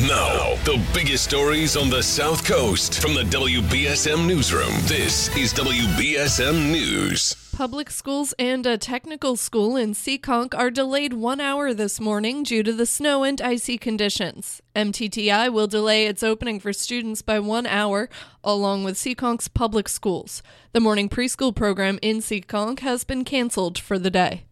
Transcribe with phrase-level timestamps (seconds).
[0.00, 4.72] Now, the biggest stories on the South Coast from the WBSM Newsroom.
[4.84, 7.34] This is WBSM News.
[7.54, 12.62] Public schools and a technical school in Seekonk are delayed one hour this morning due
[12.62, 14.62] to the snow and icy conditions.
[14.74, 18.08] MTTI will delay its opening for students by one hour,
[18.42, 20.42] along with Seekonk's public schools.
[20.72, 24.44] The morning preschool program in Seekonk has been canceled for the day.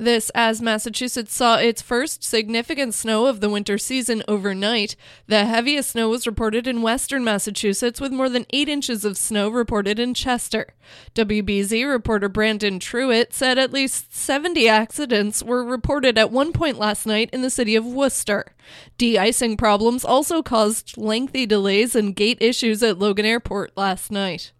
[0.00, 4.94] This as Massachusetts saw its first significant snow of the winter season overnight.
[5.26, 9.48] The heaviest snow was reported in western Massachusetts, with more than 8 inches of snow
[9.48, 10.68] reported in Chester.
[11.16, 17.04] WBZ reporter Brandon Truitt said at least 70 accidents were reported at one point last
[17.04, 18.54] night in the city of Worcester.
[18.98, 24.52] De icing problems also caused lengthy delays and gate issues at Logan Airport last night.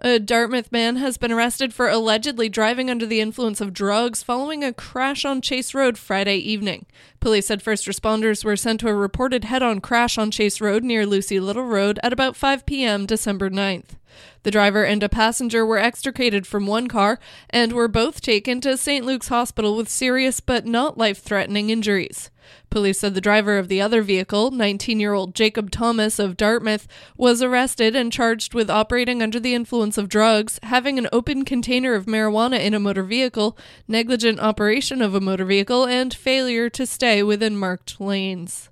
[0.00, 4.62] A Dartmouth man has been arrested for allegedly driving under the influence of drugs following
[4.62, 6.84] a crash on Chase Road Friday evening.
[7.18, 10.84] Police said first responders were sent to a reported head on crash on Chase Road
[10.84, 13.06] near Lucy Little Road at about 5 p.m.
[13.06, 13.96] December 9th.
[14.42, 18.76] The driver and a passenger were extricated from one car and were both taken to
[18.76, 19.04] St.
[19.04, 22.30] Luke's Hospital with serious but not life threatening injuries.
[22.70, 26.86] Police said the driver of the other vehicle, 19 year old Jacob Thomas of Dartmouth,
[27.16, 31.94] was arrested and charged with operating under the influence of drugs, having an open container
[31.94, 33.56] of marijuana in a motor vehicle,
[33.88, 38.70] negligent operation of a motor vehicle, and failure to stay within marked lanes.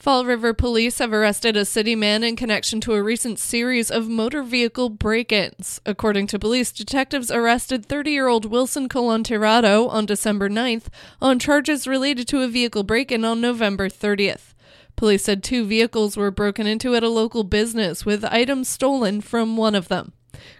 [0.00, 4.08] Fall River police have arrested a city man in connection to a recent series of
[4.08, 5.78] motor vehicle break ins.
[5.84, 10.86] According to police, detectives arrested 30 year old Wilson Colanterado on December 9th
[11.20, 14.54] on charges related to a vehicle break in on November 30th.
[14.96, 19.58] Police said two vehicles were broken into at a local business with items stolen from
[19.58, 20.14] one of them.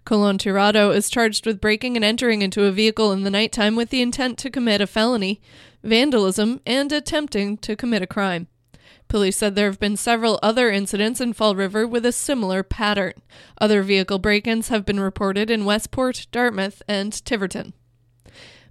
[0.05, 4.03] Colanterado is charged with breaking and entering into a vehicle in the nighttime with the
[4.03, 5.41] intent to commit a felony,
[5.83, 8.47] vandalism, and attempting to commit a crime.
[9.11, 13.15] Police said there have been several other incidents in Fall River with a similar pattern.
[13.61, 17.75] Other vehicle break ins have been reported in Westport, Dartmouth, and Tiverton.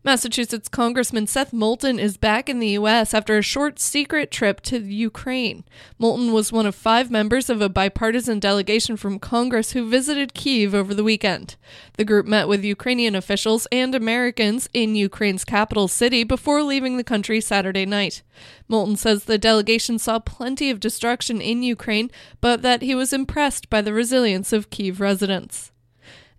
[0.01, 3.13] Massachusetts Congressman Seth Moulton is back in the U.S.
[3.13, 5.65] after a short secret trip to Ukraine.
[5.97, 10.73] Moulton was one of five members of a bipartisan delegation from Congress who visited Kiev
[10.73, 11.57] over the weekend.
[11.97, 17.03] The group met with Ukrainian officials and Americans in Ukraine's capital city before leaving the
[17.03, 18.21] country Saturday night.
[18.69, 22.09] Moulton says the delegation saw plenty of destruction in Ukraine,
[22.39, 25.73] but that he was impressed by the resilience of Kiev residents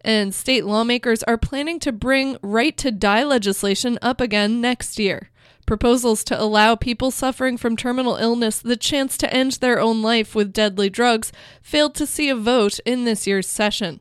[0.02, 5.30] and state lawmakers are planning to bring right to die legislation up again next year.
[5.66, 10.34] Proposals to allow people suffering from terminal illness the chance to end their own life
[10.34, 14.00] with deadly drugs failed to see a vote in this year's session.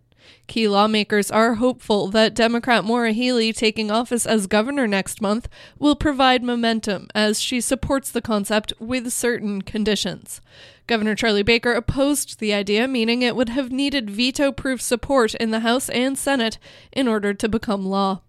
[0.49, 5.95] Key lawmakers are hopeful that Democrat Maura Healey taking office as governor next month will
[5.95, 10.41] provide momentum as she supports the concept with certain conditions.
[10.87, 15.51] Governor Charlie Baker opposed the idea, meaning it would have needed veto proof support in
[15.51, 16.57] the House and Senate
[16.91, 18.21] in order to become law.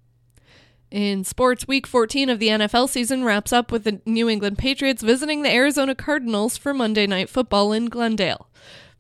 [0.91, 5.03] In sports, week 14 of the NFL season wraps up with the New England Patriots
[5.03, 8.51] visiting the Arizona Cardinals for Monday Night Football in Glendale.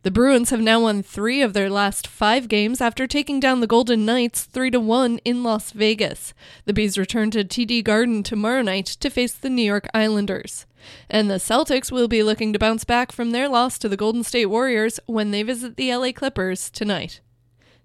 [0.02, 3.66] The Bruins have now won three of their last five games after taking down the
[3.66, 6.32] Golden Knights 3 to 1 in Las Vegas.
[6.64, 10.64] The B's return to TD Garden tomorrow night to face the New York Islanders.
[11.10, 14.24] And the Celtics will be looking to bounce back from their loss to the Golden
[14.24, 17.20] State Warriors when they visit the LA Clippers tonight.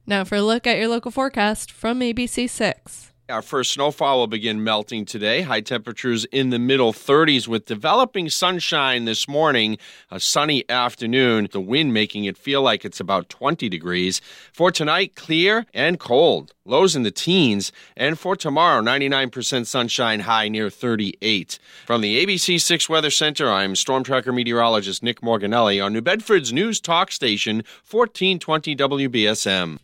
[0.08, 3.12] Now for a look at your local forecast from ABC6.
[3.28, 5.42] Our first snowfall will begin melting today.
[5.42, 9.80] High temperatures in the middle 30s with developing sunshine this morning.
[10.12, 11.48] A sunny afternoon.
[11.52, 14.22] The wind making it feel like it's about 20 degrees.
[14.54, 16.54] For tonight, clear and cold.
[16.66, 17.72] Lows in the teens.
[17.98, 21.58] And for tomorrow, 99% sunshine, high near 38.
[21.88, 26.54] From the ABC 6 Weather Center, I'm Storm Tracker meteorologist Nick Morganelli on New Bedford's
[26.54, 29.80] News Talk Station, 1420 WBSM.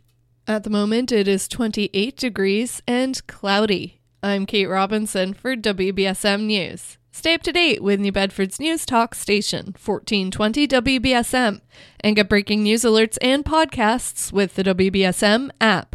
[0.47, 4.01] At the moment, it is 28 degrees and cloudy.
[4.23, 6.97] I'm Kate Robinson for WBSM News.
[7.11, 11.61] Stay up to date with New Bedford's News Talk Station, 1420 WBSM,
[11.99, 15.90] and get breaking news alerts and podcasts with the WBSM app.